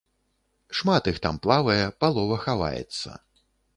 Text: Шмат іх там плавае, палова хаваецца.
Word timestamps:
Шмат 0.77 1.09
іх 1.11 1.19
там 1.25 1.37
плавае, 1.43 1.83
палова 2.05 2.41
хаваецца. 2.47 3.09